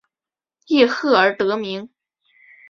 [0.65, 1.91] 叶赫而得名。